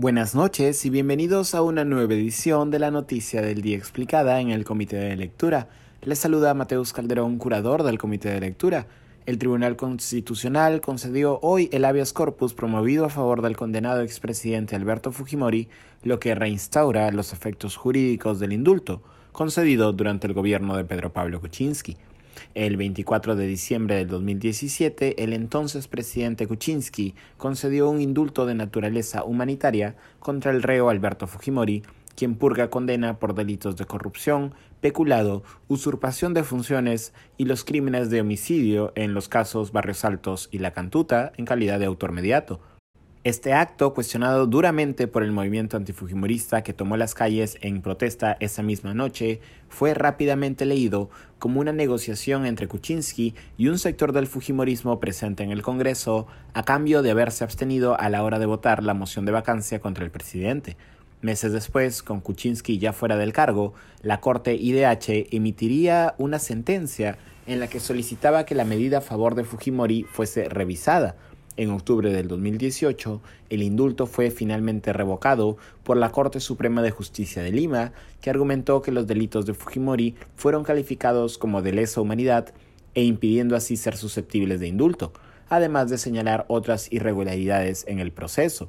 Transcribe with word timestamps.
Buenas 0.00 0.34
noches 0.34 0.86
y 0.86 0.88
bienvenidos 0.88 1.54
a 1.54 1.60
una 1.60 1.84
nueva 1.84 2.14
edición 2.14 2.70
de 2.70 2.78
la 2.78 2.90
Noticia 2.90 3.42
del 3.42 3.60
Día 3.60 3.76
Explicada 3.76 4.40
en 4.40 4.48
el 4.48 4.64
Comité 4.64 4.96
de 4.96 5.14
Lectura. 5.14 5.68
Les 6.00 6.18
saluda 6.18 6.54
Mateus 6.54 6.94
Calderón, 6.94 7.36
curador 7.36 7.82
del 7.82 7.98
Comité 7.98 8.30
de 8.30 8.40
Lectura. 8.40 8.86
El 9.26 9.36
Tribunal 9.36 9.76
Constitucional 9.76 10.80
concedió 10.80 11.38
hoy 11.42 11.68
el 11.70 11.84
habeas 11.84 12.14
corpus 12.14 12.54
promovido 12.54 13.04
a 13.04 13.10
favor 13.10 13.42
del 13.42 13.58
condenado 13.58 14.00
expresidente 14.00 14.74
Alberto 14.74 15.12
Fujimori, 15.12 15.68
lo 16.02 16.18
que 16.18 16.34
reinstaura 16.34 17.10
los 17.10 17.34
efectos 17.34 17.76
jurídicos 17.76 18.40
del 18.40 18.54
indulto, 18.54 19.02
concedido 19.32 19.92
durante 19.92 20.26
el 20.26 20.32
gobierno 20.32 20.78
de 20.78 20.86
Pedro 20.86 21.12
Pablo 21.12 21.42
Kuczynski. 21.42 21.98
El 22.54 22.76
24 22.76 23.36
de 23.36 23.46
diciembre 23.46 23.96
del 23.96 24.08
2017, 24.08 25.22
el 25.22 25.32
entonces 25.32 25.88
presidente 25.88 26.46
Kuczynski 26.46 27.14
concedió 27.36 27.88
un 27.90 28.00
indulto 28.00 28.46
de 28.46 28.54
naturaleza 28.54 29.24
humanitaria 29.24 29.96
contra 30.18 30.50
el 30.50 30.62
reo 30.62 30.90
Alberto 30.90 31.26
Fujimori, 31.26 31.82
quien 32.16 32.34
purga 32.34 32.70
condena 32.70 33.18
por 33.18 33.34
delitos 33.34 33.76
de 33.76 33.86
corrupción, 33.86 34.54
peculado, 34.80 35.42
usurpación 35.68 36.34
de 36.34 36.44
funciones 36.44 37.12
y 37.36 37.44
los 37.44 37.64
crímenes 37.64 38.10
de 38.10 38.20
homicidio 38.20 38.92
en 38.94 39.14
los 39.14 39.28
casos 39.28 39.72
Barrios 39.72 40.04
Altos 40.04 40.48
y 40.52 40.58
La 40.58 40.72
Cantuta 40.72 41.32
en 41.36 41.44
calidad 41.44 41.78
de 41.78 41.86
autor 41.86 42.12
mediato. 42.12 42.60
Este 43.22 43.52
acto, 43.52 43.92
cuestionado 43.92 44.46
duramente 44.46 45.06
por 45.06 45.22
el 45.22 45.30
movimiento 45.30 45.76
antifujimorista 45.76 46.62
que 46.62 46.72
tomó 46.72 46.96
las 46.96 47.12
calles 47.12 47.58
en 47.60 47.82
protesta 47.82 48.38
esa 48.40 48.62
misma 48.62 48.94
noche, 48.94 49.42
fue 49.68 49.92
rápidamente 49.92 50.64
leído 50.64 51.10
como 51.38 51.60
una 51.60 51.74
negociación 51.74 52.46
entre 52.46 52.66
Kuczynski 52.66 53.34
y 53.58 53.68
un 53.68 53.78
sector 53.78 54.12
del 54.12 54.26
fujimorismo 54.26 55.00
presente 55.00 55.42
en 55.42 55.50
el 55.50 55.60
Congreso 55.60 56.28
a 56.54 56.62
cambio 56.62 57.02
de 57.02 57.10
haberse 57.10 57.44
abstenido 57.44 58.00
a 58.00 58.08
la 58.08 58.22
hora 58.22 58.38
de 58.38 58.46
votar 58.46 58.82
la 58.82 58.94
moción 58.94 59.26
de 59.26 59.32
vacancia 59.32 59.80
contra 59.80 60.06
el 60.06 60.10
presidente. 60.10 60.78
Meses 61.20 61.52
después, 61.52 62.02
con 62.02 62.22
Kuczynski 62.22 62.78
ya 62.78 62.94
fuera 62.94 63.18
del 63.18 63.34
cargo, 63.34 63.74
la 64.00 64.20
Corte 64.20 64.54
IDH 64.54 65.28
emitiría 65.36 66.14
una 66.16 66.38
sentencia 66.38 67.18
en 67.46 67.60
la 67.60 67.66
que 67.66 67.80
solicitaba 67.80 68.46
que 68.46 68.54
la 68.54 68.64
medida 68.64 68.98
a 68.98 69.02
favor 69.02 69.34
de 69.34 69.44
Fujimori 69.44 70.04
fuese 70.04 70.48
revisada 70.48 71.16
en 71.56 71.70
octubre 71.70 72.12
del 72.12 72.28
2018, 72.28 73.20
el 73.50 73.62
indulto 73.62 74.06
fue 74.06 74.30
finalmente 74.30 74.92
revocado 74.92 75.56
por 75.82 75.96
la 75.96 76.10
Corte 76.10 76.40
Suprema 76.40 76.82
de 76.82 76.90
Justicia 76.90 77.42
de 77.42 77.52
Lima, 77.52 77.92
que 78.20 78.30
argumentó 78.30 78.82
que 78.82 78.92
los 78.92 79.06
delitos 79.06 79.46
de 79.46 79.54
Fujimori 79.54 80.14
fueron 80.36 80.64
calificados 80.64 81.38
como 81.38 81.62
de 81.62 81.72
lesa 81.72 82.00
humanidad 82.00 82.52
e 82.94 83.04
impidiendo 83.04 83.56
así 83.56 83.76
ser 83.76 83.96
susceptibles 83.96 84.60
de 84.60 84.68
indulto, 84.68 85.12
además 85.48 85.90
de 85.90 85.98
señalar 85.98 86.44
otras 86.48 86.90
irregularidades 86.92 87.84
en 87.88 87.98
el 87.98 88.12
proceso. 88.12 88.68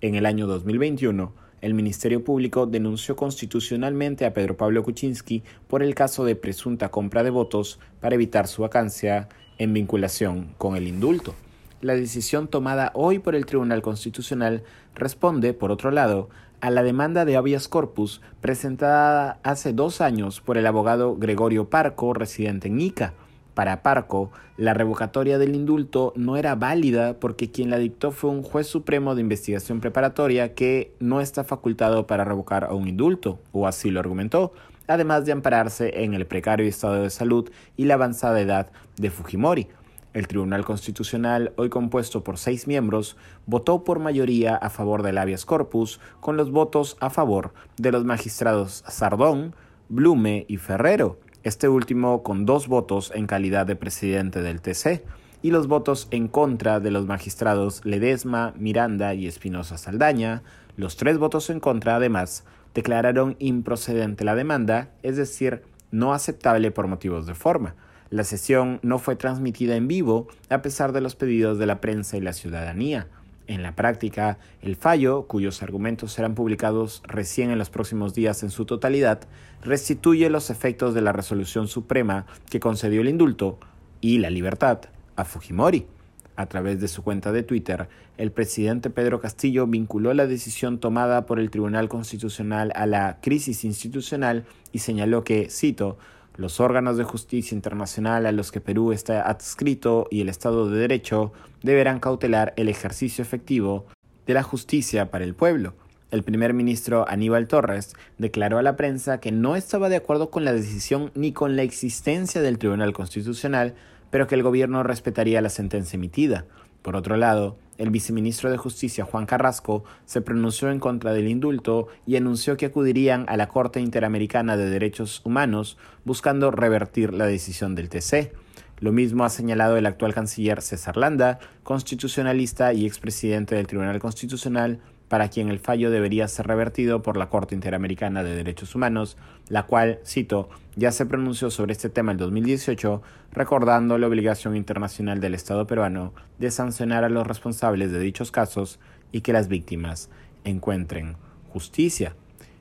En 0.00 0.14
el 0.14 0.24
año 0.24 0.46
2021, 0.46 1.32
el 1.60 1.74
Ministerio 1.74 2.24
Público 2.24 2.66
denunció 2.66 3.16
constitucionalmente 3.16 4.24
a 4.24 4.32
Pedro 4.32 4.56
Pablo 4.56 4.82
Kuczynski 4.82 5.42
por 5.68 5.82
el 5.82 5.94
caso 5.94 6.24
de 6.24 6.36
presunta 6.36 6.90
compra 6.90 7.22
de 7.22 7.30
votos 7.30 7.78
para 8.00 8.14
evitar 8.14 8.48
su 8.48 8.62
vacancia 8.62 9.28
en 9.58 9.74
vinculación 9.74 10.54
con 10.56 10.76
el 10.76 10.88
indulto. 10.88 11.34
La 11.80 11.94
decisión 11.94 12.48
tomada 12.48 12.90
hoy 12.94 13.20
por 13.20 13.34
el 13.34 13.46
Tribunal 13.46 13.80
Constitucional 13.80 14.64
responde, 14.94 15.54
por 15.54 15.70
otro 15.70 15.90
lado, 15.90 16.28
a 16.60 16.68
la 16.68 16.82
demanda 16.82 17.24
de 17.24 17.36
habeas 17.36 17.68
corpus 17.68 18.20
presentada 18.42 19.38
hace 19.44 19.72
dos 19.72 20.02
años 20.02 20.42
por 20.42 20.58
el 20.58 20.66
abogado 20.66 21.16
Gregorio 21.16 21.70
Parco, 21.70 22.12
residente 22.12 22.68
en 22.68 22.80
Ica. 22.80 23.14
Para 23.54 23.82
Parco, 23.82 24.30
la 24.58 24.74
revocatoria 24.74 25.38
del 25.38 25.54
indulto 25.54 26.12
no 26.16 26.36
era 26.36 26.54
válida 26.54 27.18
porque 27.18 27.50
quien 27.50 27.70
la 27.70 27.78
dictó 27.78 28.10
fue 28.10 28.28
un 28.28 28.42
juez 28.42 28.66
supremo 28.66 29.14
de 29.14 29.22
investigación 29.22 29.80
preparatoria 29.80 30.54
que 30.54 30.92
no 31.00 31.22
está 31.22 31.44
facultado 31.44 32.06
para 32.06 32.24
revocar 32.24 32.64
a 32.64 32.74
un 32.74 32.88
indulto, 32.88 33.38
o 33.52 33.66
así 33.66 33.90
lo 33.90 34.00
argumentó, 34.00 34.52
además 34.86 35.24
de 35.24 35.32
ampararse 35.32 36.04
en 36.04 36.12
el 36.12 36.26
precario 36.26 36.66
estado 36.66 37.02
de 37.02 37.10
salud 37.10 37.50
y 37.78 37.86
la 37.86 37.94
avanzada 37.94 38.38
edad 38.38 38.70
de 38.98 39.10
Fujimori. 39.10 39.68
El 40.12 40.26
Tribunal 40.26 40.64
Constitucional, 40.64 41.52
hoy 41.56 41.68
compuesto 41.68 42.24
por 42.24 42.36
seis 42.36 42.66
miembros, 42.66 43.16
votó 43.46 43.84
por 43.84 44.00
mayoría 44.00 44.56
a 44.56 44.68
favor 44.68 45.04
del 45.04 45.18
habeas 45.18 45.44
corpus, 45.44 46.00
con 46.18 46.36
los 46.36 46.50
votos 46.50 46.96
a 46.98 47.10
favor 47.10 47.52
de 47.76 47.92
los 47.92 48.04
magistrados 48.04 48.82
Sardón, 48.88 49.54
Blume 49.88 50.46
y 50.48 50.56
Ferrero, 50.56 51.20
este 51.44 51.68
último 51.68 52.24
con 52.24 52.44
dos 52.44 52.66
votos 52.66 53.12
en 53.14 53.28
calidad 53.28 53.66
de 53.66 53.76
presidente 53.76 54.42
del 54.42 54.60
TC, 54.60 55.04
y 55.42 55.52
los 55.52 55.68
votos 55.68 56.08
en 56.10 56.26
contra 56.26 56.80
de 56.80 56.90
los 56.90 57.06
magistrados 57.06 57.84
Ledesma, 57.84 58.52
Miranda 58.56 59.14
y 59.14 59.28
Espinosa 59.28 59.78
Saldaña. 59.78 60.42
Los 60.76 60.96
tres 60.96 61.18
votos 61.18 61.50
en 61.50 61.60
contra, 61.60 61.96
además, 61.96 62.44
declararon 62.74 63.36
improcedente 63.38 64.24
la 64.24 64.34
demanda, 64.34 64.90
es 65.04 65.16
decir, 65.16 65.62
no 65.92 66.12
aceptable 66.14 66.72
por 66.72 66.88
motivos 66.88 67.26
de 67.26 67.34
forma. 67.34 67.76
La 68.10 68.24
sesión 68.24 68.80
no 68.82 68.98
fue 68.98 69.14
transmitida 69.14 69.76
en 69.76 69.86
vivo 69.86 70.26
a 70.48 70.62
pesar 70.62 70.90
de 70.90 71.00
los 71.00 71.14
pedidos 71.14 71.60
de 71.60 71.66
la 71.66 71.80
prensa 71.80 72.16
y 72.16 72.20
la 72.20 72.32
ciudadanía. 72.32 73.06
En 73.46 73.62
la 73.62 73.76
práctica, 73.76 74.38
el 74.62 74.74
fallo, 74.74 75.28
cuyos 75.28 75.62
argumentos 75.62 76.12
serán 76.12 76.34
publicados 76.34 77.02
recién 77.06 77.50
en 77.50 77.58
los 77.58 77.70
próximos 77.70 78.12
días 78.12 78.42
en 78.42 78.50
su 78.50 78.64
totalidad, 78.64 79.20
restituye 79.62 80.28
los 80.28 80.50
efectos 80.50 80.92
de 80.92 81.02
la 81.02 81.12
resolución 81.12 81.68
suprema 81.68 82.26
que 82.50 82.58
concedió 82.58 83.00
el 83.00 83.08
indulto 83.08 83.60
y 84.00 84.18
la 84.18 84.30
libertad 84.30 84.80
a 85.14 85.24
Fujimori. 85.24 85.86
A 86.34 86.46
través 86.46 86.80
de 86.80 86.88
su 86.88 87.04
cuenta 87.04 87.30
de 87.30 87.42
Twitter, 87.44 87.88
el 88.16 88.32
presidente 88.32 88.90
Pedro 88.90 89.20
Castillo 89.20 89.66
vinculó 89.66 90.14
la 90.14 90.26
decisión 90.26 90.78
tomada 90.78 91.26
por 91.26 91.38
el 91.38 91.50
Tribunal 91.50 91.88
Constitucional 91.88 92.72
a 92.74 92.86
la 92.86 93.18
crisis 93.20 93.64
institucional 93.64 94.46
y 94.72 94.80
señaló 94.80 95.22
que, 95.22 95.48
cito, 95.50 95.98
los 96.40 96.58
órganos 96.58 96.96
de 96.96 97.04
justicia 97.04 97.54
internacional 97.54 98.24
a 98.24 98.32
los 98.32 98.50
que 98.50 98.62
Perú 98.62 98.92
está 98.92 99.28
adscrito 99.28 100.08
y 100.10 100.22
el 100.22 100.30
Estado 100.30 100.70
de 100.70 100.78
Derecho 100.78 101.32
deberán 101.62 102.00
cautelar 102.00 102.54
el 102.56 102.70
ejercicio 102.70 103.20
efectivo 103.20 103.84
de 104.26 104.32
la 104.32 104.42
justicia 104.42 105.10
para 105.10 105.24
el 105.24 105.34
pueblo. 105.34 105.74
El 106.10 106.22
primer 106.22 106.54
ministro 106.54 107.06
Aníbal 107.06 107.46
Torres 107.46 107.94
declaró 108.16 108.56
a 108.56 108.62
la 108.62 108.74
prensa 108.74 109.20
que 109.20 109.32
no 109.32 109.54
estaba 109.54 109.90
de 109.90 109.96
acuerdo 109.96 110.30
con 110.30 110.46
la 110.46 110.54
decisión 110.54 111.12
ni 111.14 111.32
con 111.32 111.56
la 111.56 111.62
existencia 111.62 112.40
del 112.40 112.58
Tribunal 112.58 112.94
Constitucional, 112.94 113.74
pero 114.10 114.26
que 114.26 114.34
el 114.34 114.42
gobierno 114.42 114.82
respetaría 114.82 115.42
la 115.42 115.50
sentencia 115.50 115.98
emitida. 115.98 116.46
Por 116.82 116.96
otro 116.96 117.16
lado, 117.16 117.58
el 117.78 117.90
viceministro 117.90 118.50
de 118.50 118.58
Justicia 118.58 119.04
Juan 119.04 119.26
Carrasco 119.26 119.84
se 120.04 120.20
pronunció 120.20 120.70
en 120.70 120.80
contra 120.80 121.12
del 121.12 121.28
indulto 121.28 121.88
y 122.06 122.16
anunció 122.16 122.56
que 122.56 122.66
acudirían 122.66 123.24
a 123.28 123.36
la 123.36 123.48
Corte 123.48 123.80
Interamericana 123.80 124.56
de 124.56 124.68
Derechos 124.68 125.22
Humanos 125.24 125.78
buscando 126.04 126.50
revertir 126.50 127.14
la 127.14 127.26
decisión 127.26 127.74
del 127.74 127.88
TC. 127.88 128.34
Lo 128.80 128.92
mismo 128.92 129.24
ha 129.24 129.30
señalado 129.30 129.76
el 129.76 129.86
actual 129.86 130.14
canciller 130.14 130.62
César 130.62 130.96
Landa, 130.96 131.38
constitucionalista 131.62 132.72
y 132.72 132.86
expresidente 132.86 133.54
del 133.54 133.66
Tribunal 133.66 133.98
Constitucional, 133.98 134.80
para 135.10 135.28
quien 135.28 135.48
el 135.48 135.58
fallo 135.58 135.90
debería 135.90 136.28
ser 136.28 136.46
revertido 136.46 137.02
por 137.02 137.16
la 137.16 137.28
Corte 137.28 137.56
Interamericana 137.56 138.22
de 138.22 138.36
Derechos 138.36 138.76
Humanos, 138.76 139.16
la 139.48 139.66
cual, 139.66 139.98
cito, 140.06 140.48
ya 140.76 140.92
se 140.92 141.04
pronunció 141.04 141.50
sobre 141.50 141.72
este 141.72 141.88
tema 141.88 142.12
en 142.12 142.18
2018, 142.18 143.02
recordando 143.32 143.98
la 143.98 144.06
obligación 144.06 144.54
internacional 144.54 145.20
del 145.20 145.34
Estado 145.34 145.66
peruano 145.66 146.14
de 146.38 146.52
sancionar 146.52 147.02
a 147.02 147.08
los 147.08 147.26
responsables 147.26 147.90
de 147.90 147.98
dichos 147.98 148.30
casos 148.30 148.78
y 149.10 149.22
que 149.22 149.32
las 149.32 149.48
víctimas 149.48 150.10
encuentren 150.44 151.16
justicia. 151.48 152.14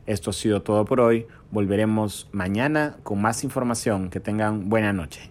Esto 0.08 0.32
ha 0.32 0.34
sido 0.34 0.64
todo 0.64 0.86
por 0.86 1.02
hoy. 1.02 1.28
Volveremos 1.52 2.30
mañana 2.32 2.98
con 3.04 3.22
más 3.22 3.44
información. 3.44 4.10
Que 4.10 4.20
tengan 4.20 4.70
buena 4.70 4.92
noche. 4.92 5.30